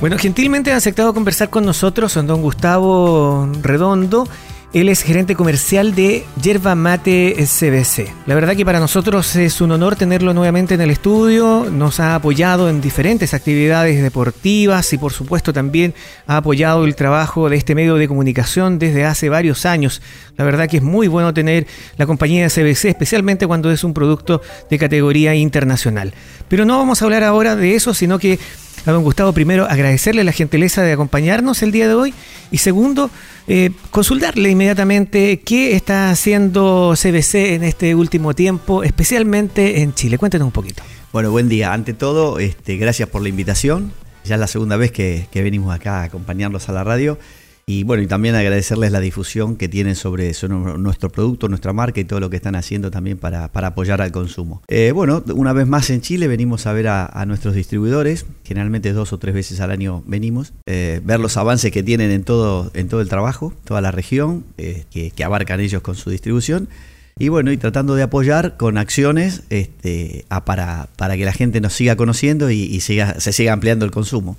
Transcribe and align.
Bueno, 0.00 0.16
gentilmente 0.16 0.72
ha 0.72 0.76
aceptado 0.76 1.12
conversar 1.12 1.50
con 1.50 1.66
nosotros 1.66 2.12
son 2.12 2.26
don 2.26 2.40
Gustavo 2.40 3.46
Redondo. 3.60 4.26
Él 4.72 4.88
es 4.88 5.02
gerente 5.02 5.34
comercial 5.34 5.94
de 5.94 6.24
Yerba 6.40 6.74
Mate 6.74 7.34
CBC. 7.36 8.08
La 8.26 8.34
verdad 8.34 8.56
que 8.56 8.64
para 8.64 8.80
nosotros 8.80 9.36
es 9.36 9.60
un 9.60 9.72
honor 9.72 9.96
tenerlo 9.96 10.32
nuevamente 10.32 10.74
en 10.74 10.80
el 10.80 10.90
estudio. 10.90 11.66
Nos 11.70 12.00
ha 12.00 12.14
apoyado 12.14 12.70
en 12.70 12.80
diferentes 12.80 13.34
actividades 13.34 14.00
deportivas 14.00 14.90
y 14.94 14.96
por 14.96 15.12
supuesto 15.12 15.52
también 15.52 15.92
ha 16.26 16.38
apoyado 16.38 16.84
el 16.86 16.94
trabajo 16.94 17.50
de 17.50 17.56
este 17.56 17.74
medio 17.74 17.96
de 17.96 18.08
comunicación 18.08 18.78
desde 18.78 19.04
hace 19.04 19.28
varios 19.28 19.66
años. 19.66 20.00
La 20.38 20.44
verdad 20.44 20.66
que 20.66 20.78
es 20.78 20.82
muy 20.82 21.08
bueno 21.08 21.34
tener 21.34 21.66
la 21.98 22.06
compañía 22.06 22.44
de 22.44 22.48
CBC, 22.48 22.86
especialmente 22.86 23.46
cuando 23.46 23.70
es 23.70 23.84
un 23.84 23.92
producto 23.92 24.40
de 24.70 24.78
categoría 24.78 25.34
internacional. 25.34 26.14
Pero 26.48 26.64
no 26.64 26.78
vamos 26.78 27.02
a 27.02 27.04
hablar 27.04 27.24
ahora 27.24 27.54
de 27.56 27.74
eso, 27.74 27.92
sino 27.92 28.18
que 28.18 28.38
a 28.86 28.92
don 28.92 29.02
Gustavo, 29.02 29.32
primero 29.32 29.66
agradecerle 29.66 30.24
la 30.24 30.32
gentileza 30.32 30.82
de 30.82 30.92
acompañarnos 30.92 31.62
el 31.62 31.72
día 31.72 31.88
de 31.88 31.94
hoy 31.94 32.14
y 32.50 32.58
segundo, 32.58 33.10
eh, 33.46 33.70
consultarle 33.90 34.50
inmediatamente 34.50 35.40
qué 35.40 35.74
está 35.74 36.10
haciendo 36.10 36.94
CBC 36.96 37.54
en 37.54 37.64
este 37.64 37.94
último 37.94 38.34
tiempo, 38.34 38.82
especialmente 38.82 39.82
en 39.82 39.94
Chile. 39.94 40.18
Cuéntenos 40.18 40.46
un 40.46 40.52
poquito. 40.52 40.82
Bueno, 41.12 41.30
buen 41.30 41.48
día. 41.48 41.72
Ante 41.72 41.92
todo, 41.92 42.38
este, 42.38 42.76
gracias 42.76 43.08
por 43.08 43.22
la 43.22 43.28
invitación. 43.28 43.92
Ya 44.24 44.34
es 44.34 44.40
la 44.40 44.46
segunda 44.46 44.76
vez 44.76 44.92
que, 44.92 45.26
que 45.30 45.42
venimos 45.42 45.74
acá 45.74 46.00
a 46.00 46.04
acompañarlos 46.04 46.68
a 46.68 46.72
la 46.72 46.84
radio. 46.84 47.18
Y 47.70 47.84
bueno, 47.84 48.02
y 48.02 48.08
también 48.08 48.34
agradecerles 48.34 48.90
la 48.90 48.98
difusión 48.98 49.54
que 49.54 49.68
tienen 49.68 49.94
sobre, 49.94 50.32
nuestro 50.76 51.08
producto, 51.08 51.48
nuestra 51.48 51.72
marca 51.72 52.00
y 52.00 52.04
todo 52.04 52.18
lo 52.18 52.28
que 52.28 52.34
están 52.34 52.56
haciendo 52.56 52.90
también 52.90 53.16
para, 53.16 53.44
apoyar 53.44 54.02
al 54.02 54.10
consumo. 54.10 54.60
Eh, 54.66 54.90
bueno, 54.90 55.22
una 55.36 55.52
vez 55.52 55.68
más 55.68 55.88
en 55.90 56.00
Chile 56.00 56.26
venimos 56.26 56.66
a 56.66 56.72
ver 56.72 56.88
a, 56.88 57.24
nuestros 57.28 57.54
distribuidores, 57.54 58.26
generalmente 58.42 58.92
dos 58.92 59.12
o 59.12 59.20
tres 59.20 59.36
veces 59.36 59.60
al 59.60 59.70
año 59.70 60.02
venimos, 60.04 60.52
eh, 60.66 61.00
ver 61.04 61.20
los 61.20 61.36
avances 61.36 61.70
que 61.70 61.84
tienen 61.84 62.10
en 62.10 62.24
todo, 62.24 62.72
en 62.74 62.88
todo 62.88 63.02
el 63.02 63.08
trabajo, 63.08 63.54
toda 63.62 63.80
la 63.80 63.92
región, 63.92 64.42
eh, 64.58 64.82
que, 64.90 65.12
que 65.12 65.22
abarcan 65.22 65.60
ellos 65.60 65.80
con 65.80 65.94
su 65.94 66.10
distribución 66.10 66.68
y 67.20 67.28
bueno, 67.28 67.52
y 67.52 67.58
tratando 67.58 67.94
de 67.94 68.02
apoyar 68.02 68.56
con 68.56 68.78
acciones 68.78 69.42
este, 69.50 70.24
para, 70.46 70.88
para 70.96 71.18
que 71.18 71.26
la 71.26 71.34
gente 71.34 71.60
nos 71.60 71.74
siga 71.74 71.94
conociendo 71.94 72.50
y, 72.50 72.80
siga, 72.80 73.20
se 73.20 73.34
siga 73.34 73.52
ampliando 73.52 73.84
el 73.84 73.90
consumo. 73.90 74.38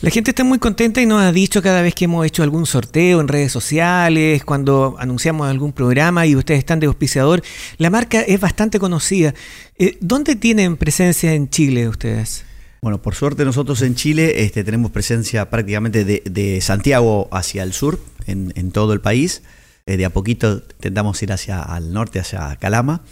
La 0.00 0.10
gente 0.10 0.30
está 0.30 0.44
muy 0.44 0.60
contenta 0.60 1.02
y 1.02 1.06
nos 1.06 1.20
ha 1.22 1.32
dicho 1.32 1.60
cada 1.60 1.82
vez 1.82 1.92
que 1.92 2.04
hemos 2.04 2.24
hecho 2.24 2.44
algún 2.44 2.66
sorteo 2.66 3.20
en 3.20 3.26
redes 3.26 3.50
sociales, 3.50 4.44
cuando 4.44 4.94
anunciamos 5.00 5.48
algún 5.48 5.72
programa 5.72 6.24
y 6.24 6.36
ustedes 6.36 6.60
están 6.60 6.78
de 6.78 6.86
auspiciador, 6.86 7.42
la 7.78 7.90
marca 7.90 8.20
es 8.20 8.38
bastante 8.38 8.78
conocida. 8.78 9.34
Eh, 9.76 9.98
¿Dónde 10.00 10.36
tienen 10.36 10.76
presencia 10.76 11.34
en 11.34 11.50
Chile 11.50 11.88
ustedes? 11.88 12.44
Bueno, 12.80 13.02
por 13.02 13.16
suerte 13.16 13.44
nosotros 13.44 13.82
en 13.82 13.96
Chile 13.96 14.44
este, 14.44 14.62
tenemos 14.62 14.92
presencia 14.92 15.50
prácticamente 15.50 16.04
de, 16.04 16.22
de 16.24 16.60
Santiago 16.60 17.28
hacia 17.32 17.64
el 17.64 17.72
sur, 17.72 17.98
en, 18.28 18.52
en 18.54 18.70
todo 18.70 18.92
el 18.92 19.00
país. 19.00 19.42
Eh, 19.86 19.96
de 19.96 20.04
a 20.04 20.10
poquito 20.10 20.62
intentamos 20.76 21.22
ir 21.22 21.32
hacia 21.32 21.62
al 21.62 21.92
norte, 21.92 22.20
hacia 22.20 22.56
Calama, 22.56 23.02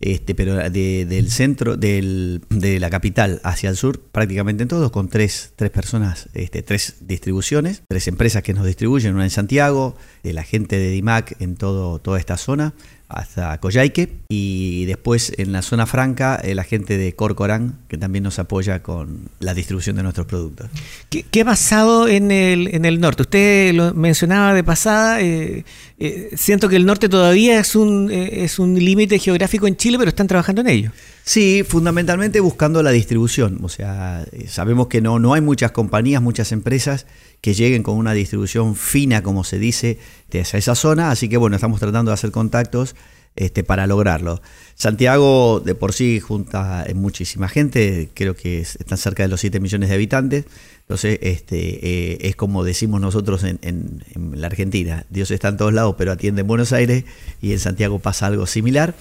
este, 0.00 0.34
pero 0.34 0.56
del 0.68 1.30
centro, 1.30 1.76
de 1.76 2.40
la 2.80 2.90
capital 2.90 3.40
hacia 3.44 3.70
el 3.70 3.76
sur, 3.76 4.00
prácticamente 4.00 4.64
en 4.64 4.68
todos, 4.68 4.90
con 4.90 5.08
tres, 5.08 5.52
tres 5.54 5.70
personas, 5.70 6.28
este, 6.34 6.62
tres 6.62 6.96
distribuciones, 7.00 7.82
tres 7.86 8.08
empresas 8.08 8.42
que 8.42 8.52
nos 8.52 8.66
distribuyen, 8.66 9.14
una 9.14 9.22
en 9.22 9.30
Santiago, 9.30 9.96
la 10.24 10.42
gente 10.42 10.76
de 10.76 10.90
DIMAC 10.90 11.40
en 11.40 11.54
todo, 11.54 12.00
toda 12.00 12.18
esta 12.18 12.36
zona, 12.36 12.74
hasta 13.12 13.58
Coyhaique 13.58 14.12
y 14.28 14.84
después 14.86 15.32
en 15.38 15.52
la 15.52 15.62
zona 15.62 15.86
franca 15.86 16.40
la 16.44 16.64
gente 16.64 16.98
de 16.98 17.14
Corcorán 17.14 17.78
que 17.88 17.96
también 17.98 18.24
nos 18.24 18.38
apoya 18.38 18.82
con 18.82 19.28
la 19.40 19.54
distribución 19.54 19.96
de 19.96 20.02
nuestros 20.02 20.26
productos. 20.26 20.68
¿Qué, 21.08 21.40
ha 21.40 21.44
pasado 21.44 22.08
en 22.08 22.30
el, 22.30 22.74
en 22.74 22.84
el 22.84 23.00
norte? 23.00 23.22
Usted 23.22 23.74
lo 23.74 23.94
mencionaba 23.94 24.54
de 24.54 24.64
pasada, 24.64 25.20
eh, 25.20 25.64
eh, 25.98 26.30
siento 26.34 26.68
que 26.68 26.76
el 26.76 26.86
norte 26.86 27.08
todavía 27.08 27.60
es 27.60 27.74
un, 27.74 28.10
eh, 28.10 28.44
es 28.44 28.58
un 28.58 28.74
límite 28.78 29.18
geográfico 29.18 29.66
en 29.66 29.76
Chile, 29.76 29.98
pero 29.98 30.08
están 30.08 30.26
trabajando 30.26 30.60
en 30.62 30.68
ello. 30.68 30.92
Sí, 31.24 31.64
fundamentalmente 31.68 32.40
buscando 32.40 32.82
la 32.82 32.90
distribución. 32.90 33.58
O 33.62 33.68
sea, 33.68 34.24
sabemos 34.48 34.88
que 34.88 35.00
no, 35.00 35.18
no 35.18 35.34
hay 35.34 35.40
muchas 35.40 35.70
compañías, 35.70 36.22
muchas 36.22 36.52
empresas 36.52 37.06
que 37.42 37.54
lleguen 37.54 37.82
con 37.82 37.98
una 37.98 38.14
distribución 38.14 38.76
fina, 38.76 39.22
como 39.22 39.44
se 39.44 39.58
dice, 39.58 39.98
de 40.30 40.40
esa 40.40 40.74
zona. 40.74 41.10
Así 41.10 41.28
que 41.28 41.36
bueno, 41.36 41.56
estamos 41.56 41.80
tratando 41.80 42.10
de 42.10 42.14
hacer 42.14 42.30
contactos 42.30 42.94
este, 43.34 43.64
para 43.64 43.86
lograrlo. 43.86 44.40
Santiago 44.76 45.60
de 45.60 45.74
por 45.74 45.92
sí 45.92 46.20
junta 46.20 46.86
muchísima 46.94 47.48
gente, 47.48 48.10
creo 48.14 48.36
que 48.36 48.60
están 48.60 48.96
cerca 48.96 49.24
de 49.24 49.28
los 49.28 49.40
7 49.40 49.58
millones 49.58 49.88
de 49.88 49.94
habitantes. 49.96 50.44
Entonces, 50.82 51.18
este, 51.20 52.12
eh, 52.12 52.18
es 52.20 52.36
como 52.36 52.62
decimos 52.62 53.00
nosotros 53.00 53.42
en, 53.42 53.58
en, 53.62 54.02
la 54.40 54.46
Argentina, 54.46 55.04
Dios 55.10 55.30
está 55.32 55.48
en 55.48 55.56
todos 55.56 55.72
lados, 55.72 55.96
pero 55.98 56.12
atiende 56.12 56.42
en 56.42 56.46
Buenos 56.46 56.72
Aires 56.72 57.04
y 57.40 57.52
en 57.52 57.58
Santiago 57.58 57.98
pasa 57.98 58.26
algo 58.26 58.46
similar. 58.46 58.94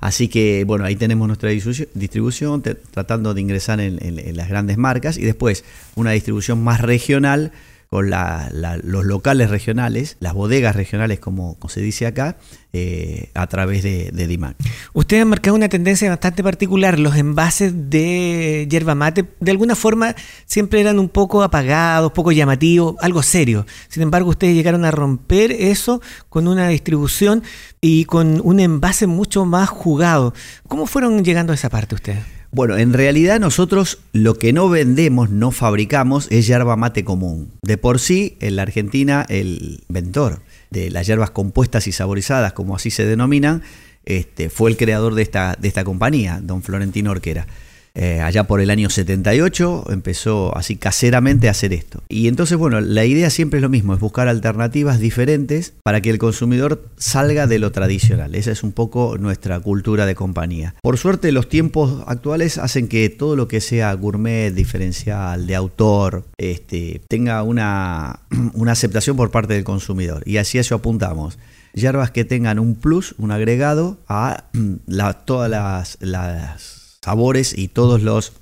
Así 0.00 0.28
que, 0.28 0.64
bueno, 0.64 0.84
ahí 0.84 0.94
tenemos 0.94 1.26
nuestra 1.26 1.50
distribución, 1.50 2.62
tratando 2.62 3.34
de 3.34 3.40
ingresar 3.40 3.80
en, 3.80 4.36
las 4.36 4.48
grandes 4.48 4.78
marcas 4.78 5.18
y 5.18 5.24
después 5.24 5.64
una 5.96 6.12
distribución 6.12 6.62
más 6.62 6.80
regional 6.80 7.52
con 7.88 8.10
los 8.10 9.04
locales 9.04 9.48
regionales, 9.48 10.18
las 10.20 10.34
bodegas 10.34 10.76
regionales, 10.76 11.20
como, 11.20 11.56
se 11.68 11.80
dice 11.80 12.06
acá, 12.06 12.36
eh, 12.74 13.30
a 13.32 13.46
través 13.46 13.82
de, 13.82 14.10
de, 14.12 14.26
DIMAC. 14.26 14.56
Usted 14.92 15.22
ha 15.22 15.24
marcado 15.24 15.56
una 15.56 15.70
tendencia 15.70 16.10
bastante 16.10 16.42
particular. 16.42 16.98
Los 16.98 17.16
envases 17.16 17.72
de 17.88 18.66
yerba 18.68 18.94
mate, 18.94 19.24
de 19.40 19.50
alguna 19.50 19.74
forma, 19.74 20.14
siempre 20.44 20.82
eran 20.82 20.98
un 20.98 21.08
poco 21.08 21.42
apagados, 21.42 22.12
poco 22.12 22.30
llamativos, 22.30 22.96
algo 23.00 23.22
serio. 23.22 23.64
Sin 23.88 24.02
embargo, 24.02 24.28
ustedes 24.30 24.54
llegaron 24.54 24.84
a 24.84 24.90
romper 24.90 25.50
eso 25.50 26.02
con 26.28 26.46
una 26.46 26.68
distribución 26.68 27.42
y 27.80 28.04
con 28.04 28.42
un 28.44 28.60
envase 28.60 29.06
mucho 29.06 29.46
más 29.46 29.70
jugado. 29.70 30.34
¿Cómo 30.68 30.86
fueron 30.86 31.24
llegando 31.24 31.52
a 31.52 31.54
esa 31.54 31.70
parte 31.70 31.94
ustedes? 31.94 32.37
Bueno, 32.50 32.78
en 32.78 32.94
realidad 32.94 33.40
nosotros 33.40 33.98
lo 34.12 34.34
que 34.34 34.54
no 34.54 34.70
vendemos, 34.70 35.28
no 35.30 35.50
fabricamos, 35.50 36.28
es 36.30 36.46
yerba 36.46 36.76
mate 36.76 37.04
común. 37.04 37.52
De 37.62 37.76
por 37.76 37.98
sí, 37.98 38.36
en 38.40 38.56
la 38.56 38.62
Argentina, 38.62 39.26
el 39.28 39.84
inventor 39.88 40.40
de 40.70 40.90
las 40.90 41.06
hierbas 41.06 41.30
compuestas 41.30 41.86
y 41.86 41.92
saborizadas, 41.92 42.54
como 42.54 42.74
así 42.74 42.90
se 42.90 43.04
denominan, 43.04 43.62
este, 44.04 44.48
fue 44.48 44.70
el 44.70 44.78
creador 44.78 45.14
de 45.14 45.22
esta, 45.22 45.56
de 45.60 45.68
esta 45.68 45.84
compañía, 45.84 46.40
don 46.42 46.62
Florentino 46.62 47.10
Orquera. 47.10 47.46
Eh, 47.94 48.20
allá 48.20 48.44
por 48.44 48.60
el 48.60 48.70
año 48.70 48.90
78 48.90 49.86
empezó 49.90 50.56
así 50.56 50.76
caseramente 50.76 51.48
a 51.48 51.52
hacer 51.52 51.72
esto. 51.72 52.02
Y 52.08 52.28
entonces, 52.28 52.56
bueno, 52.56 52.80
la 52.80 53.04
idea 53.04 53.30
siempre 53.30 53.58
es 53.58 53.62
lo 53.62 53.68
mismo, 53.68 53.94
es 53.94 54.00
buscar 54.00 54.28
alternativas 54.28 55.00
diferentes 55.00 55.74
para 55.82 56.00
que 56.00 56.10
el 56.10 56.18
consumidor 56.18 56.84
salga 56.96 57.46
de 57.46 57.58
lo 57.58 57.72
tradicional. 57.72 58.34
Esa 58.34 58.52
es 58.52 58.62
un 58.62 58.72
poco 58.72 59.16
nuestra 59.18 59.58
cultura 59.60 60.06
de 60.06 60.14
compañía. 60.14 60.74
Por 60.82 60.98
suerte, 60.98 61.32
los 61.32 61.48
tiempos 61.48 62.04
actuales 62.06 62.58
hacen 62.58 62.88
que 62.88 63.08
todo 63.08 63.36
lo 63.36 63.48
que 63.48 63.60
sea 63.60 63.92
gourmet, 63.94 64.52
diferencial, 64.52 65.46
de 65.46 65.54
autor, 65.54 66.24
este, 66.36 67.00
tenga 67.08 67.42
una, 67.42 68.20
una 68.54 68.72
aceptación 68.72 69.16
por 69.16 69.30
parte 69.30 69.54
del 69.54 69.64
consumidor. 69.64 70.22
Y 70.26 70.36
así 70.36 70.58
eso 70.58 70.74
apuntamos 70.74 71.38
hierbas 71.74 72.10
que 72.10 72.24
tengan 72.24 72.58
un 72.58 72.74
plus, 72.74 73.14
un 73.18 73.30
agregado 73.30 73.98
a 74.08 74.44
todas 75.26 75.50
las, 75.50 75.98
las 76.00 76.87
sabores 77.08 77.56
y 77.56 77.68
todos 77.68 78.02
los, 78.02 78.34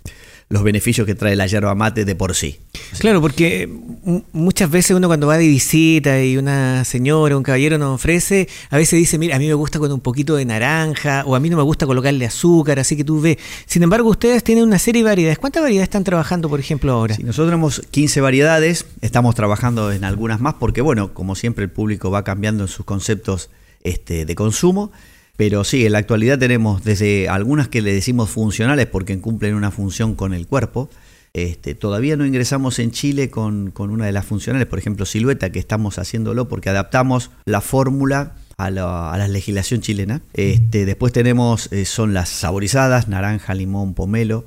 los 0.48 0.64
beneficios 0.64 1.06
que 1.06 1.14
trae 1.14 1.36
la 1.36 1.46
yerba 1.46 1.76
mate 1.76 2.04
de 2.04 2.16
por 2.16 2.34
sí. 2.34 2.58
Claro, 2.98 3.20
porque 3.20 3.68
muchas 4.32 4.68
veces 4.68 4.96
uno 4.96 5.06
cuando 5.06 5.28
va 5.28 5.38
de 5.38 5.46
visita 5.46 6.20
y 6.20 6.36
una 6.36 6.84
señora, 6.84 7.36
un 7.36 7.44
caballero 7.44 7.78
nos 7.78 7.94
ofrece, 7.94 8.48
a 8.70 8.76
veces 8.76 8.98
dice, 8.98 9.18
mira, 9.18 9.36
a 9.36 9.38
mí 9.38 9.46
me 9.46 9.54
gusta 9.54 9.78
con 9.78 9.92
un 9.92 10.00
poquito 10.00 10.34
de 10.34 10.44
naranja 10.44 11.22
o 11.26 11.36
a 11.36 11.40
mí 11.40 11.48
no 11.48 11.56
me 11.56 11.62
gusta 11.62 11.86
colocarle 11.86 12.26
azúcar, 12.26 12.80
así 12.80 12.96
que 12.96 13.04
tú 13.04 13.20
ves. 13.20 13.38
Sin 13.66 13.84
embargo, 13.84 14.08
ustedes 14.10 14.42
tienen 14.42 14.64
una 14.64 14.80
serie 14.80 15.04
de 15.04 15.10
variedades. 15.10 15.38
¿Cuántas 15.38 15.62
variedades 15.62 15.86
están 15.86 16.02
trabajando, 16.02 16.48
por 16.48 16.58
ejemplo, 16.58 16.90
ahora? 16.90 17.16
nosotros 17.20 17.46
tenemos 17.46 17.82
15 17.88 18.20
variedades, 18.20 18.84
estamos 19.00 19.36
trabajando 19.36 19.92
en 19.92 20.02
algunas 20.02 20.40
más 20.40 20.54
porque, 20.54 20.80
bueno, 20.80 21.14
como 21.14 21.36
siempre 21.36 21.62
el 21.62 21.70
público 21.70 22.10
va 22.10 22.24
cambiando 22.24 22.64
en 22.64 22.68
sus 22.68 22.84
conceptos 22.84 23.48
este, 23.84 24.24
de 24.24 24.34
consumo. 24.34 24.90
Pero 25.36 25.64
sí, 25.64 25.84
en 25.84 25.92
la 25.92 25.98
actualidad 25.98 26.38
tenemos 26.38 26.82
desde 26.82 27.28
algunas 27.28 27.68
que 27.68 27.82
le 27.82 27.92
decimos 27.92 28.30
funcionales 28.30 28.86
porque 28.86 29.18
cumplen 29.20 29.54
una 29.54 29.70
función 29.70 30.14
con 30.14 30.32
el 30.32 30.46
cuerpo. 30.46 30.88
Este, 31.34 31.74
todavía 31.74 32.16
no 32.16 32.24
ingresamos 32.24 32.78
en 32.78 32.90
Chile 32.90 33.28
con, 33.28 33.74
una 33.78 34.06
de 34.06 34.12
las 34.12 34.24
funcionales, 34.24 34.66
por 34.66 34.78
ejemplo, 34.78 35.04
silueta, 35.04 35.50
que 35.50 35.58
estamos 35.58 35.98
haciéndolo 35.98 36.48
porque 36.48 36.70
adaptamos 36.70 37.30
la 37.44 37.60
fórmula 37.60 38.36
a 38.56 38.70
la, 38.70 39.28
legislación 39.28 39.82
chilena. 39.82 40.22
Este, 40.32 40.86
después 40.86 41.12
tenemos, 41.12 41.70
eh, 41.72 41.84
son 41.84 42.14
las 42.14 42.30
saborizadas, 42.30 43.08
naranja, 43.08 43.52
limón, 43.52 43.92
pomelo. 43.92 44.46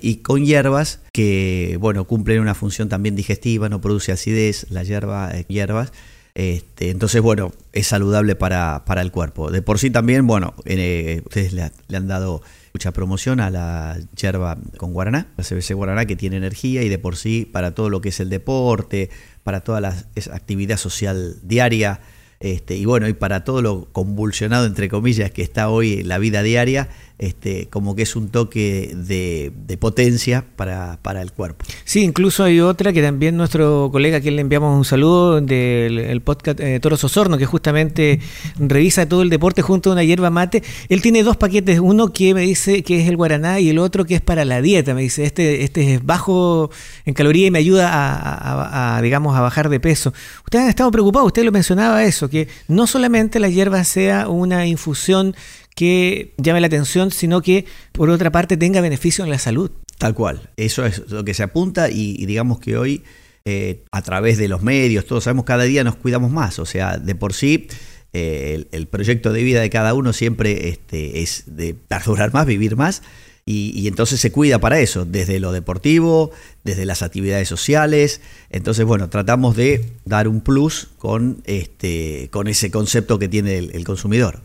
y 0.00 0.16
con 0.18 0.44
hierbas 0.44 1.00
que, 1.12 1.76
bueno, 1.80 2.04
cumplen 2.04 2.40
una 2.40 2.54
función 2.54 2.88
también 2.88 3.16
digestiva, 3.16 3.68
no 3.68 3.80
produce 3.80 4.12
acidez, 4.12 4.66
la 4.70 4.84
hierba, 4.84 5.36
eh, 5.36 5.44
hierbas 5.48 5.92
este, 6.34 6.90
entonces, 6.90 7.22
bueno, 7.22 7.52
es 7.72 7.86
saludable 7.86 8.34
para, 8.34 8.82
el 8.96 9.12
cuerpo. 9.12 9.52
De 9.52 9.62
por 9.62 9.78
sí 9.78 9.90
también, 9.90 10.26
bueno, 10.26 10.54
eh, 10.64 11.22
ustedes 11.24 11.52
le, 11.52 11.70
han 11.96 12.08
dado 12.08 12.42
mucha 12.72 12.90
promoción 12.90 13.38
a 13.38 13.50
la 13.50 13.96
yerba 14.16 14.58
con 14.76 14.92
guaraná, 14.92 15.28
la 15.36 15.44
CBC 15.44 15.74
guaraná 15.74 16.06
que 16.06 16.16
tiene 16.16 16.36
energía 16.36 16.82
y 16.82 16.88
de 16.88 16.98
por 16.98 17.16
sí 17.16 17.48
para 17.50 17.72
todo 17.72 17.88
lo 17.88 18.00
que 18.00 18.08
es 18.08 18.18
el 18.18 18.30
deporte, 18.30 19.10
para 19.44 19.60
toda 19.60 19.80
la 19.80 19.94
actividad 20.32 20.76
social 20.76 21.36
diaria, 21.44 22.00
este, 22.44 22.76
y 22.76 22.84
bueno, 22.84 23.08
y 23.08 23.14
para 23.14 23.42
todo 23.42 23.62
lo 23.62 23.88
convulsionado, 23.92 24.66
entre 24.66 24.90
comillas, 24.90 25.30
que 25.30 25.40
está 25.40 25.70
hoy 25.70 26.02
la 26.02 26.18
vida 26.18 26.42
diaria, 26.42 26.90
este, 27.16 27.68
como 27.70 27.94
que 27.94 28.02
es 28.02 28.16
un 28.16 28.28
toque 28.28 28.92
de, 28.94 29.78
potencia 29.78 30.44
para, 30.56 30.98
para, 31.00 31.22
el 31.22 31.32
cuerpo. 31.32 31.64
Sí, 31.84 32.02
incluso 32.02 32.44
hay 32.44 32.60
otra 32.60 32.92
que 32.92 33.00
también 33.00 33.36
nuestro 33.36 33.88
colega, 33.90 34.18
a 34.18 34.20
quien 34.20 34.36
le 34.36 34.42
enviamos 34.42 34.76
un 34.76 34.84
saludo, 34.84 35.40
del 35.40 36.20
podcast 36.20 36.60
eh, 36.60 36.80
Toros 36.80 37.02
Osorno, 37.04 37.38
que 37.38 37.46
justamente 37.46 38.20
revisa 38.58 39.08
todo 39.08 39.22
el 39.22 39.30
deporte 39.30 39.62
junto 39.62 39.88
a 39.88 39.92
una 39.94 40.04
hierba 40.04 40.28
mate. 40.28 40.62
Él 40.90 41.00
tiene 41.00 41.22
dos 41.22 41.38
paquetes, 41.38 41.80
uno 41.80 42.12
que 42.12 42.34
me 42.34 42.42
dice 42.42 42.82
que 42.82 43.00
es 43.00 43.08
el 43.08 43.16
guaraná 43.16 43.58
y 43.58 43.70
el 43.70 43.78
otro 43.78 44.04
que 44.04 44.16
es 44.16 44.20
para 44.20 44.44
la 44.44 44.60
dieta. 44.60 44.92
Me 44.92 45.00
dice, 45.00 45.24
este, 45.24 45.64
este 45.64 45.94
es 45.94 46.04
bajo 46.04 46.70
en 47.06 47.14
caloría 47.14 47.46
y 47.46 47.50
me 47.50 47.58
ayuda 47.58 47.90
a, 47.90 48.96
a, 48.96 49.02
digamos, 49.02 49.34
a 49.34 49.40
bajar 49.40 49.70
de 49.70 49.80
peso. 49.80 50.12
Ustedes 50.44 50.64
han 50.64 50.68
estado 50.68 50.90
preocupados, 50.90 51.28
usted 51.28 51.44
lo 51.44 51.52
mencionaba 51.52 52.04
eso, 52.04 52.28
que 52.34 52.48
no 52.66 52.88
solamente 52.88 53.38
la 53.38 53.48
hierba 53.48 53.84
sea 53.84 54.28
una 54.28 54.66
infusión 54.66 55.36
que 55.76 56.34
llame 56.36 56.60
la 56.60 56.66
atención, 56.66 57.12
sino 57.12 57.42
que 57.42 57.64
por 57.92 58.10
otra 58.10 58.32
parte 58.32 58.56
tenga 58.56 58.80
beneficio 58.80 59.22
en 59.22 59.30
la 59.30 59.38
salud. 59.38 59.70
Tal 59.98 60.14
cual, 60.14 60.50
eso 60.56 60.84
es 60.84 61.08
lo 61.10 61.24
que 61.24 61.32
se 61.32 61.44
apunta 61.44 61.90
y, 61.90 62.26
digamos 62.26 62.58
que 62.58 62.76
hoy 62.76 63.04
eh, 63.44 63.84
a 63.92 64.02
través 64.02 64.36
de 64.36 64.48
los 64.48 64.62
medios, 64.62 65.06
todos 65.06 65.24
sabemos 65.24 65.44
cada 65.44 65.62
día 65.62 65.84
nos 65.84 65.94
cuidamos 65.94 66.32
más, 66.32 66.58
o 66.58 66.66
sea, 66.66 66.98
de 66.98 67.14
por 67.14 67.34
sí 67.34 67.68
eh, 68.12 68.66
el, 68.72 68.88
proyecto 68.88 69.32
de 69.32 69.42
vida 69.44 69.60
de 69.60 69.70
cada 69.70 69.94
uno 69.94 70.12
siempre 70.12 70.68
este, 70.68 71.22
es 71.22 71.44
de 71.46 71.76
durar 72.04 72.32
más, 72.32 72.46
vivir 72.46 72.74
más. 72.74 73.02
Y, 73.46 73.78
y, 73.78 73.88
entonces 73.88 74.20
se 74.20 74.32
cuida 74.32 74.58
para 74.58 74.80
eso, 74.80 75.04
desde 75.04 75.38
lo 75.38 75.52
deportivo, 75.52 76.30
desde 76.64 76.86
las 76.86 77.02
actividades 77.02 77.46
sociales. 77.46 78.22
Entonces, 78.48 78.86
bueno, 78.86 79.10
tratamos 79.10 79.54
de 79.54 79.84
dar 80.06 80.28
un 80.28 80.40
plus 80.40 80.88
con, 80.96 81.42
este, 81.44 82.28
con 82.30 82.48
ese 82.48 82.70
concepto 82.70 83.18
que 83.18 83.28
tiene 83.28 83.58
el 83.58 83.84
consumidor. 83.84 84.40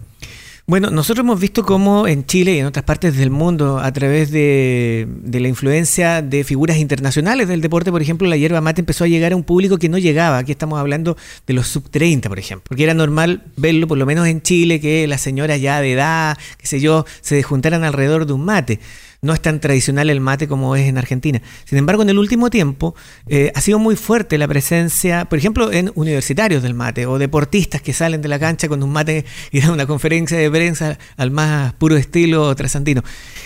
Bueno, 0.69 0.91
nosotros 0.91 1.23
hemos 1.25 1.39
visto 1.39 1.65
cómo 1.65 2.07
en 2.07 2.27
Chile 2.27 2.53
y 2.53 2.59
en 2.59 2.67
otras 2.67 2.85
partes 2.85 3.17
del 3.17 3.31
mundo, 3.31 3.79
a 3.79 3.91
través 3.91 4.29
de, 4.29 5.07
la 5.25 5.47
influencia 5.47 6.21
de 6.21 6.43
figuras 6.43 6.77
internacionales 6.77 7.47
del 7.47 7.59
deporte, 7.59 7.89
por 7.89 8.03
ejemplo, 8.03 8.27
la 8.27 8.37
hierba 8.37 8.61
mate 8.61 8.81
empezó 8.81 9.03
a 9.03 9.07
llegar 9.07 9.33
a 9.33 9.35
un 9.35 9.43
público 9.43 9.79
que 9.79 9.89
no 9.89 9.97
llegaba. 9.97 10.37
Aquí 10.37 10.51
estamos 10.51 10.79
hablando 10.79 11.17
de 11.47 11.55
los 11.55 11.67
sub 11.67 11.89
30, 11.89 12.29
por 12.29 12.37
ejemplo. 12.37 12.65
Porque 12.67 12.83
era 12.83 12.93
normal 12.93 13.45
verlo, 13.57 13.87
por 13.87 13.97
lo 13.97 14.05
menos 14.05 14.27
en 14.27 14.43
Chile, 14.43 14.79
que 14.79 15.07
las 15.07 15.21
señoras 15.21 15.59
ya 15.59 15.81
de 15.81 15.93
edad, 15.93 16.37
qué 16.59 16.67
sé 16.67 16.79
yo, 16.79 17.03
se 17.21 17.41
juntaran 17.41 17.83
alrededor 17.83 18.27
de 18.27 18.33
un 18.33 18.45
mate 18.45 18.79
no 19.21 19.33
es 19.33 19.41
tan 19.41 19.59
tradicional 19.59 20.09
el 20.09 20.21
mate 20.21 20.47
como 20.47 20.75
es 20.75 20.87
en 20.87 20.97
Argentina. 20.97 21.41
Sin 21.65 21.77
embargo, 21.77 22.03
en 22.03 22.09
el 22.09 22.17
último 22.17 22.49
tiempo 22.49 22.95
eh, 23.27 23.51
ha 23.53 23.61
sido 23.61 23.79
muy 23.79 23.95
fuerte 23.95 24.37
la 24.37 24.47
presencia, 24.47 25.25
por 25.25 25.39
ejemplo, 25.39 25.71
en 25.71 25.91
universitarios 25.95 26.63
del 26.63 26.73
mate 26.73 27.05
o 27.05 27.17
deportistas 27.17 27.81
que 27.81 27.93
salen 27.93 28.21
de 28.21 28.27
la 28.27 28.39
cancha 28.39 28.67
con 28.67 28.81
un 28.81 28.91
mate 28.91 29.25
y 29.51 29.59
dan 29.59 29.71
una 29.71 29.85
conferencia 29.85 30.37
de 30.37 30.49
prensa 30.49 30.97
al 31.17 31.31
más 31.31 31.73
puro 31.73 31.97
estilo 31.97 32.55
trasandino. 32.55 33.03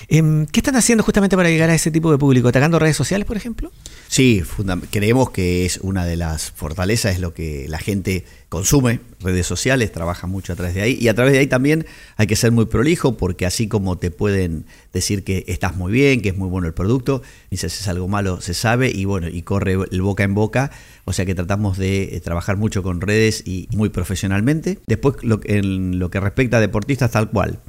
Em, 0.08 0.46
¿Qué 0.46 0.60
están 0.60 0.76
haciendo 0.76 1.04
justamente 1.04 1.36
para 1.36 1.50
llegar 1.50 1.70
a 1.70 1.76
ese 1.76 1.92
tipo 1.92 2.12
de 2.12 2.18
público? 2.18 2.48
¿Atacando 2.48 2.78
redes 2.78 2.98
sociales, 2.98 3.26
por 3.26 3.38
ejemplo? 3.38 3.72
Sí, 4.08 4.44
creemos 4.92 5.32
que 5.32 5.66
es 5.66 5.78
una 5.78 6.06
de 6.06 6.18
las 6.18 6.52
fortalezas, 6.52 7.14
es 7.14 7.20
lo 7.20 7.34
que 7.34 7.66
la 7.68 7.80
gente 7.80 8.26
consume, 8.54 9.00
redes 9.20 9.48
sociales, 9.48 9.92
trabaja 9.92 10.28
mucho 10.28 10.54
a 10.54 10.56
través 10.56 10.76
de 10.76 10.84
ahí 10.84 10.98
y 11.02 11.08
a 11.08 11.16
través 11.16 11.34
de 11.34 11.40
ahí 11.40 11.48
también 11.48 11.88
hay 12.18 12.28
que 12.28 12.36
ser 12.36 12.52
muy 12.52 12.66
prolijo 12.66 13.18
porque 13.18 13.48
así 13.48 13.68
como 13.68 13.98
te 13.98 14.12
pueden 14.12 14.66
decir 14.94 15.24
que 15.24 15.44
estás 15.64 15.78
muy 15.78 15.94
bien, 15.94 16.22
que 16.22 16.28
es 16.28 16.38
muy 16.38 16.50
bueno 16.50 16.68
el 16.68 16.74
producto, 16.74 17.22
y 17.50 17.56
si 17.56 17.68
haces 17.68 17.88
algo 17.88 18.10
malo 18.10 18.42
se 18.42 18.54
sabe 18.54 18.92
y 18.94 19.06
bueno, 19.06 19.30
y 19.30 19.44
corre 19.44 19.78
el 19.92 20.02
boca 20.02 20.24
en 20.24 20.34
boca, 20.34 20.72
o 21.06 21.14
sea 21.14 21.26
que 21.26 21.36
tratamos 21.36 21.78
de 21.78 22.18
eh, 22.18 22.20
trabajar 22.20 22.58
mucho 22.58 22.84
con 22.84 23.00
redes 23.00 23.48
y 23.48 23.70
muy 23.74 23.88
profesionalmente. 23.88 24.80
Después 24.88 25.16
en 25.46 26.00
lo 26.00 26.10
que 26.10 26.20
respecta 26.20 26.58
a 26.58 26.60
deportistas 26.60 27.12
tal 27.12 27.30
cual. 27.30 27.62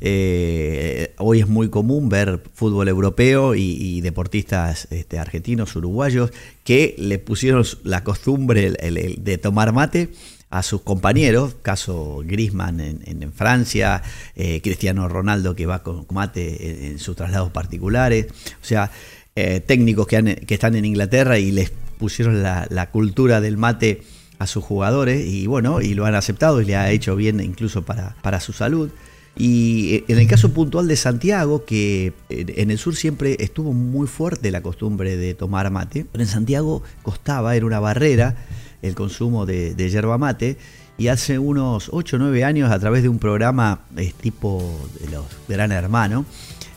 Eh, 0.00 1.12
hoy 1.18 1.40
es 1.40 1.48
muy 1.48 1.70
común 1.70 2.08
ver 2.08 2.40
fútbol 2.54 2.88
europeo 2.88 3.56
y, 3.56 4.00
deportistas 4.00 4.86
este, 4.92 5.18
argentinos, 5.18 5.74
uruguayos, 5.74 6.30
que 6.62 6.94
le 6.98 7.18
pusieron 7.18 7.64
la 7.82 8.04
costumbre 8.04 8.70
de 8.70 9.38
tomar 9.38 9.72
mate 9.72 10.10
a 10.50 10.64
sus 10.64 10.82
compañeros, 10.82 11.56
caso 11.62 12.22
Grisman 12.26 12.80
en, 12.80 13.32
Francia, 13.32 14.02
eh, 14.34 14.60
Cristiano 14.60 15.08
Ronaldo 15.08 15.54
que 15.54 15.64
va 15.64 15.84
con 15.84 16.06
mate 16.10 16.88
en, 16.88 16.98
sus 16.98 17.14
traslados 17.14 17.50
particulares, 17.50 18.26
o 18.60 18.64
sea, 18.64 18.90
eh, 19.36 19.60
técnicos 19.60 20.08
que, 20.08 20.44
que, 20.46 20.54
están 20.54 20.74
en 20.74 20.84
Inglaterra 20.84 21.38
y 21.38 21.52
les 21.52 21.70
pusieron 21.98 22.42
la, 22.42 22.88
cultura 22.90 23.40
del 23.40 23.58
mate 23.58 24.02
a 24.40 24.48
sus 24.48 24.64
jugadores 24.64 25.24
y 25.24 25.46
bueno, 25.46 25.80
y 25.80 25.94
lo 25.94 26.04
han 26.04 26.16
aceptado 26.16 26.60
y 26.60 26.64
le 26.64 26.74
ha 26.74 26.90
hecho 26.90 27.14
bien 27.14 27.38
incluso 27.40 27.84
para, 27.84 28.16
para 28.20 28.40
su 28.40 28.52
salud. 28.52 28.90
Y 29.36 29.94
eh, 29.94 30.04
en 30.08 30.18
el 30.18 30.26
caso 30.26 30.52
puntual 30.52 30.88
de 30.88 30.96
Santiago, 30.96 31.64
que 31.64 32.12
en 32.28 32.72
el 32.72 32.78
sur 32.78 32.96
siempre 32.96 33.36
estuvo 33.38 33.72
muy 33.72 34.08
fuerte 34.08 34.50
la 34.50 34.62
costumbre 34.62 35.16
de 35.16 35.34
tomar 35.34 35.70
mate, 35.70 36.04
pero 36.10 36.24
en 36.24 36.28
Santiago 36.28 36.82
costaba, 37.02 37.54
era 37.54 37.66
una 37.66 37.78
barrera 37.78 38.34
el 38.82 38.94
consumo 38.94 39.46
de, 39.46 39.74
yerba 39.90 40.18
mate. 40.18 40.58
Y 40.98 41.08
hace 41.08 41.38
unos 41.38 41.88
8 41.92 42.16
o 42.16 42.18
9 42.18 42.44
años, 42.44 42.70
a 42.70 42.78
través 42.78 43.02
de 43.02 43.08
un 43.08 43.18
programa 43.18 43.80
tipo 44.20 44.78
de 45.00 45.10
los 45.10 45.24
Gran 45.48 45.72
Hermano, 45.72 46.26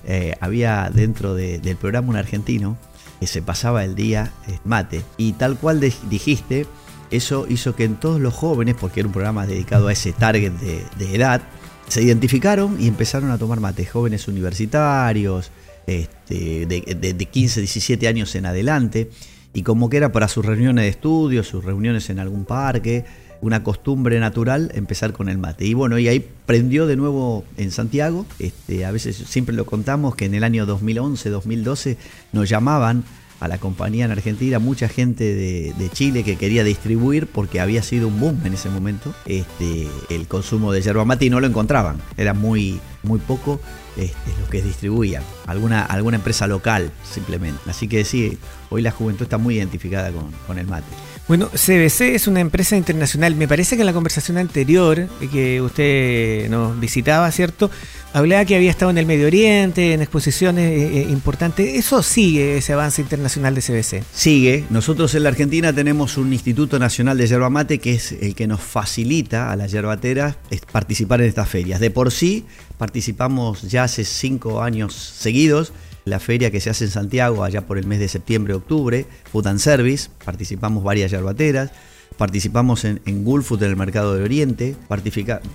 eh, 0.06 0.34
había 0.40 0.90
dentro 0.94 1.36
del 1.36 1.76
programa 1.76 2.10
un 2.10 2.16
argentino 2.16 2.78
que 3.20 3.28
se 3.28 3.42
pasaba 3.42 3.84
el 3.84 3.96
día 3.96 4.32
mate. 4.64 5.04
Y 5.18 5.34
tal 5.34 5.58
cual 5.58 5.82
dijiste, 5.82 6.66
eso 7.12 7.46
hizo 7.50 7.76
que 7.76 7.84
en 7.84 7.96
todos 7.96 8.22
los 8.22 8.34
jóvenes, 8.34 8.76
porque 8.80 9.02
era 9.02 9.08
un 9.08 9.14
programa 9.14 9.46
dedicado 9.46 9.90
a 9.90 9.92
ese 9.92 10.14
target 10.14 10.54
de 10.54 11.16
edad, 11.16 11.42
se 11.88 12.02
identificaron 12.02 12.80
y 12.80 12.88
empezaron 12.88 13.30
a 13.32 13.38
tomar 13.38 13.60
mate, 13.60 13.86
jóvenes 13.86 14.28
universitarios, 14.28 15.52
este, 15.86 16.66
de, 16.66 17.28
15, 17.30 17.60
17 17.60 18.08
años 18.08 18.34
en 18.36 18.46
adelante, 18.46 19.10
y 19.54 19.64
como 19.64 19.90
que 19.90 19.98
era 19.98 20.12
para 20.12 20.28
sus 20.28 20.46
reuniones 20.46 20.84
de 20.84 20.90
estudio, 20.90 21.44
sus 21.44 21.64
reuniones 21.64 22.10
en 22.10 22.20
algún 22.20 22.46
parque, 22.46 23.06
una 23.42 23.64
costumbre 23.64 24.20
natural 24.20 24.72
empezar 24.74 25.12
con 25.14 25.30
el 25.30 25.38
mate. 25.38 25.66
Y 25.66 25.74
bueno, 25.74 26.00
y 26.00 26.08
ahí 26.08 26.26
prendió 26.46 26.88
de 26.88 26.96
nuevo 26.96 27.44
en 27.58 27.72
Santiago, 27.72 28.26
este, 28.40 28.86
a 28.86 28.92
veces 28.92 29.18
siempre 29.18 29.54
lo 29.54 29.66
contamos 29.66 30.16
que 30.16 30.26
en 30.26 30.34
el 30.34 30.44
año 30.44 30.66
2011, 30.66 31.30
2012 31.30 31.98
nos 32.32 32.50
llamaban 32.50 33.04
a 33.44 33.50
la 33.50 33.58
compañía 33.58 34.06
en 34.06 34.12
Argentina, 34.12 34.58
mucha 34.58 34.88
gente 34.88 35.36
de, 35.36 35.90
Chile 35.92 36.24
que 36.24 36.38
quería 36.38 36.64
distribuir 36.64 37.28
porque 37.28 37.60
había 37.60 37.84
sido 37.84 38.08
un 38.08 38.18
boom 38.18 38.40
en 38.46 38.54
ese 38.54 38.70
momento 38.70 39.14
este, 39.26 39.88
el 40.10 40.28
consumo 40.28 40.72
de 40.72 40.82
yerba 40.82 41.04
mate 41.04 41.26
y 41.26 41.30
no 41.30 41.42
lo 41.42 41.48
encontraban, 41.48 41.98
era 42.16 42.34
muy, 42.34 42.80
muy 43.04 43.20
poco 43.20 43.60
este, 43.98 44.32
lo 44.42 44.50
que 44.50 44.62
distribuían, 44.62 45.24
alguna, 45.46 45.84
alguna 45.84 46.16
empresa 46.16 46.48
local 46.48 46.90
simplemente. 47.04 47.60
Así 47.70 47.90
que 47.90 48.06
sí, 48.06 48.38
hoy 48.70 48.82
la 48.82 48.92
juventud 48.92 49.24
está 49.24 49.38
muy 49.38 49.58
identificada 49.58 50.10
con, 50.12 50.32
con 50.48 50.58
el 50.58 50.66
mate. 50.66 50.88
Bueno, 51.26 51.48
CBC 51.48 52.16
es 52.16 52.28
una 52.28 52.42
empresa 52.42 52.76
internacional. 52.76 53.36
Me 53.36 53.48
parece 53.48 53.78
que 53.78 53.82
en 53.82 53.86
la 53.86 53.94
conversación 53.94 54.38
anterior 54.38 55.08
que 55.32 55.62
usted 55.62 56.50
nos 56.50 56.78
visitaba, 56.78 57.32
¿cierto? 57.32 57.72
Hablaba 58.12 58.44
que 58.44 58.58
había 58.58 58.70
estado 58.70 58.92
en 58.92 58.98
el 58.98 59.06
Medio 59.06 59.28
Oriente, 59.28 59.94
en 59.94 60.02
exposiciones 60.02 60.70
eh, 60.70 61.00
eh, 61.00 61.08
importantes. 61.10 61.76
¿Eso 61.76 62.04
sigue, 62.04 62.58
ese 62.58 62.74
avance 62.74 63.02
internacional 63.02 63.56
de 63.56 63.62
CBC? 63.62 64.04
Sigue. 64.14 64.66
Nosotros 64.70 65.16
en 65.16 65.24
la 65.24 65.30
Argentina 65.30 65.72
tenemos 65.72 66.18
un 66.18 66.34
Instituto 66.34 66.78
Nacional 66.78 67.18
de 67.18 67.26
Yerba 67.26 67.50
Mate 67.50 67.80
que 67.80 67.94
es 67.94 68.12
el 68.12 68.36
que 68.36 68.46
nos 68.46 68.60
facilita 68.60 69.50
a 69.50 69.56
las 69.56 69.72
yerbateras 69.72 70.36
participar 70.74 71.22
en 71.22 71.30
estas 71.30 71.48
ferias. 71.48 71.80
De 71.80 71.90
por 71.90 72.12
sí, 72.12 72.46
participamos 72.78 73.62
ya 73.64 73.86
hace 73.86 74.04
cinco 74.04 74.62
años 74.62 74.94
seguidos 74.94 75.72
la 76.06 76.20
feria 76.20 76.52
que 76.52 76.60
se 76.60 76.70
hace 76.70 76.86
en 76.86 76.92
Santiago 76.92 77.44
allá 77.44 77.66
por 77.66 77.78
el 77.78 77.86
mes 77.86 78.00
de 78.00 78.08
septiembre-octubre, 78.08 79.06
Food 79.32 79.48
and 79.48 79.60
Service, 79.60 80.10
participamos 80.24 80.84
varias 80.84 81.12
yerbateras, 81.12 81.72
participamos 82.18 82.86
en, 82.86 83.02
en 83.06 83.24
Gulfood 83.24 83.64
en 83.64 83.70
el 83.72 83.76
mercado 83.76 84.16
de 84.16 84.24
Oriente, 84.24 84.76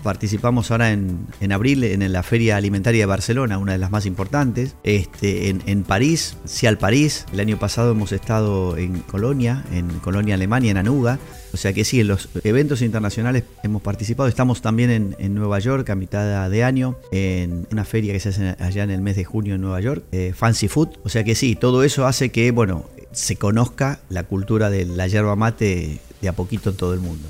participamos 0.02 0.70
ahora 0.70 0.92
en, 0.92 1.52
abril 1.52 1.84
en 1.84 2.12
la 2.12 2.22
Feria 2.22 2.56
Alimentaria 2.56 3.02
de 3.02 3.06
Barcelona, 3.06 3.58
una 3.58 3.72
de 3.72 3.78
las 3.78 3.90
más 3.90 4.06
importantes, 4.06 4.74
este, 4.82 5.50
en, 5.50 5.62
en 5.66 5.84
París, 5.84 6.36
Cial 6.46 6.78
París, 6.78 7.26
el 7.32 7.40
año 7.40 7.58
pasado 7.58 7.92
hemos 7.92 8.12
estado 8.12 8.76
en 8.76 9.00
Colonia, 9.00 9.64
en 9.72 9.88
Colonia, 10.00 10.34
Alemania, 10.34 10.70
en 10.70 10.78
Anuga, 10.78 11.18
o 11.52 11.56
sea 11.56 11.72
que 11.72 11.84
sí, 11.84 12.00
en 12.00 12.08
los 12.08 12.28
eventos 12.44 12.82
internacionales 12.82 13.44
hemos 13.62 13.82
participado. 13.82 14.28
Estamos 14.28 14.62
también 14.62 15.16
en, 15.18 15.34
Nueva 15.34 15.58
York 15.58 15.88
a 15.90 15.94
mitad 15.94 16.50
de 16.50 16.64
año, 16.64 16.96
en 17.12 17.66
una 17.70 17.84
feria 17.84 18.12
que 18.12 18.20
se 18.20 18.30
hace 18.30 18.56
allá 18.58 18.82
en 18.82 18.90
el 18.90 19.00
mes 19.00 19.16
de 19.16 19.24
junio 19.24 19.54
en 19.54 19.60
Nueva 19.60 19.80
York, 19.80 20.04
eh, 20.12 20.32
Fancy 20.34 20.68
Food. 20.68 20.98
O 21.04 21.08
sea 21.08 21.24
que 21.24 21.34
sí, 21.34 21.54
todo 21.54 21.84
eso 21.84 22.06
hace 22.06 22.30
que, 22.30 22.50
bueno, 22.50 22.86
se 23.12 23.36
conozca 23.36 24.00
la 24.08 24.24
cultura 24.24 24.70
de 24.70 24.84
la 24.84 25.06
yerba 25.06 25.36
mate 25.36 26.00
de 26.20 26.28
a 26.28 26.32
poquito 26.32 26.70
en 26.70 26.76
todo 26.76 26.94
el 26.94 27.00
mundo. 27.00 27.28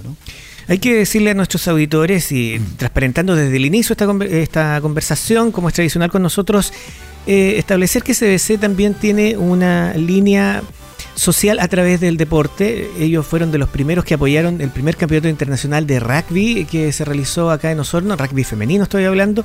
Hay 0.67 0.79
que 0.79 0.95
decirle 0.95 1.31
a 1.31 1.35
nuestros 1.35 1.67
auditores 1.67 2.31
y 2.31 2.61
transparentando 2.77 3.35
desde 3.35 3.57
el 3.57 3.65
inicio 3.65 3.95
esta, 3.95 4.07
esta 4.27 4.81
conversación, 4.81 5.51
como 5.51 5.69
es 5.69 5.75
tradicional 5.75 6.11
con 6.11 6.23
nosotros, 6.23 6.73
eh, 7.27 7.57
establecer 7.59 8.03
que 8.03 8.15
CBC 8.15 8.61
también 8.61 8.95
tiene 8.95 9.37
una 9.37 9.95
línea 9.95 10.63
social 11.19 11.59
a 11.61 11.69
través 11.69 12.01
del 12.01 12.17
deporte. 12.17 12.89
Ellos 12.99 13.27
fueron 13.27 13.51
de 13.51 13.59
los 13.59 13.69
primeros 13.69 14.05
que 14.05 14.15
apoyaron 14.15 14.61
el 14.61 14.71
primer 14.71 14.97
campeonato 14.97 15.29
internacional 15.29 15.87
de 15.87 16.01
rugby 16.01 16.65
que 16.65 16.93
se 16.93 17.05
realizó 17.05 17.51
acá 17.51 17.71
en 17.71 17.81
Osorno, 17.81 18.17
rugby 18.17 18.45
femenino 18.45 18.85
estoy 18.85 19.05
hablando. 19.05 19.45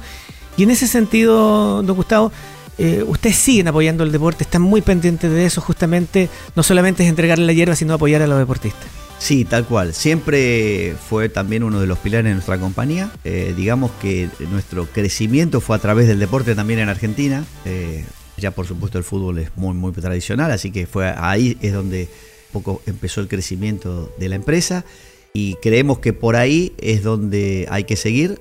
Y 0.56 0.63
en 0.63 0.72
ese 0.72 0.88
sentido, 0.88 1.82
don 1.82 1.96
Gustavo, 1.96 2.32
eh, 2.77 3.03
ustedes 3.08 3.36
siguen 3.38 3.68
apoyando 3.68 4.03
el 4.03 4.12
deporte, 4.12 4.44
están 4.44 4.62
muy 4.62 4.82
pendientes 4.82 5.32
de 5.32 5.46
eso, 5.46 5.62
justamente, 5.62 6.30
no 6.56 6.63
solamente 6.63 7.03
es 7.03 7.10
entregarle 7.10 7.46
la 7.46 7.53
hierba, 7.53 7.75
sino 7.75 7.94
apoyar 7.94 8.22
a 8.22 8.27
los 8.27 8.38
deportistas. 8.38 8.88
Sí, 9.18 9.46
tal 9.46 9.65
cual. 9.65 9.94
Siempre 9.94 10.96
fue 11.10 11.30
también 11.30 11.63
uno 11.63 11.80
de 11.80 11.88
los 11.88 11.98
pilares 11.98 12.25
de 12.25 12.34
nuestra 12.34 12.58
compañía. 12.58 13.10
Eh, 13.24 13.53
digamos 13.56 13.92
que 14.01 14.27
nuestro 14.51 14.86
crecimiento 14.86 15.62
fue 15.62 15.77
a 15.77 15.80
través 15.80 16.08
del 16.08 16.20
deporte 16.20 16.56
también 16.56 16.80
en 16.80 16.89
Argentina. 16.89 17.46
Eh, 17.63 18.03
ya 18.38 18.52
por 18.52 18.66
supuesto 18.66 18.98
el 18.98 19.04
fútbol 19.04 19.40
es 19.40 19.50
muy, 19.56 19.74
muy 19.74 19.92
tradicional, 19.92 20.52
así 20.52 20.72
que 20.72 20.86
fue 20.86 21.13
ahí 21.18 21.58
es 21.62 21.74
donde 21.74 22.10
poco 22.52 22.82
empezó 22.86 23.22
el 23.22 23.28
crecimiento 23.28 24.13
de 24.18 24.30
la 24.30 24.36
empresa 24.36 24.86
y 25.34 25.56
creemos 25.56 25.98
que 25.98 26.13
por 26.13 26.36
ahí 26.36 26.74
es 26.78 27.02
donde 27.02 27.68
hay 27.72 27.86
que 27.86 27.96
seguir 27.96 28.40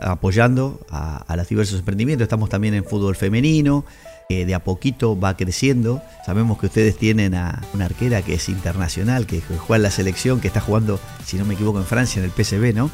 apoyando 0.00 0.80
a, 0.88 1.36
los 1.36 1.48
diversos 1.48 1.78
emprendimientos. 1.78 2.24
Estamos 2.24 2.48
también 2.48 2.72
en 2.72 2.82
fútbol 2.82 3.14
femenino, 3.14 3.84
que 4.30 4.46
de 4.46 4.54
a 4.54 4.64
poquito 4.64 5.20
va 5.20 5.36
creciendo. 5.36 6.02
Sabemos 6.24 6.58
que 6.58 6.66
ustedes 6.66 6.96
tienen 6.96 7.34
a 7.34 7.60
una 7.74 7.84
arquera 7.84 8.22
que 8.22 8.34
es 8.34 8.48
internacional, 8.48 9.26
que 9.26 9.42
juega 9.42 9.76
en 9.76 9.82
la 9.82 9.90
selección, 9.90 10.40
que 10.40 10.48
está 10.48 10.62
jugando, 10.62 10.98
si 11.26 11.36
no 11.36 11.44
me 11.44 11.54
equivoco, 11.54 11.78
en 11.78 11.84
Francia, 11.84 12.20
en 12.20 12.24
el 12.24 12.30
PSV, 12.30 12.74
¿no? 12.74 12.90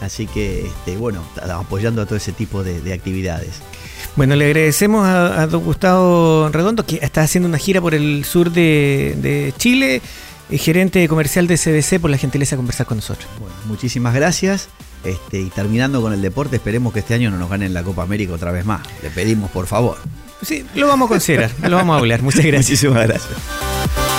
Así 0.00 0.26
que, 0.26 0.66
este, 0.66 0.96
bueno, 0.96 1.22
apoyando 1.52 2.00
a 2.02 2.06
todo 2.06 2.16
ese 2.16 2.32
tipo 2.32 2.64
de, 2.64 2.92
actividades. 2.92 3.60
Bueno, 4.16 4.34
le 4.34 4.46
agradecemos 4.46 5.06
a, 5.06 5.46
don 5.46 5.62
Gustavo 5.62 6.48
Redondo, 6.50 6.84
que 6.84 6.98
está 7.02 7.22
haciendo 7.22 7.48
una 7.48 7.58
gira 7.58 7.80
por 7.80 7.94
el 7.94 8.24
sur 8.24 8.50
de, 8.50 9.16
de 9.20 9.52
Chile 9.58 10.00
gerente 10.58 11.06
comercial 11.08 11.46
de 11.46 11.56
CBC, 11.56 12.00
por 12.00 12.10
la 12.10 12.18
gentileza 12.18 12.56
de 12.56 12.58
conversar 12.58 12.86
con 12.86 12.98
nosotros. 12.98 13.28
Bueno, 13.38 13.54
muchísimas 13.66 14.14
gracias. 14.14 14.68
Este, 15.04 15.40
y 15.40 15.50
terminando 15.50 16.02
con 16.02 16.12
el 16.12 16.20
deporte, 16.20 16.56
esperemos 16.56 16.92
que 16.92 17.00
este 17.00 17.14
año 17.14 17.30
no 17.30 17.38
nos 17.38 17.48
ganen 17.48 17.72
la 17.72 17.82
Copa 17.82 18.02
América 18.02 18.32
otra 18.32 18.52
vez 18.52 18.64
más. 18.64 18.86
Le 19.02 19.10
pedimos, 19.10 19.50
por 19.50 19.66
favor. 19.66 19.96
Sí, 20.42 20.64
lo 20.74 20.88
vamos 20.88 21.06
a 21.06 21.08
considerar, 21.10 21.50
lo 21.62 21.76
vamos 21.76 21.94
a 21.94 21.98
hablar. 21.98 22.22
Muchas 22.22 22.44
gracias. 22.44 22.82
Muchísimas 22.82 23.06
gracias. 23.06 24.09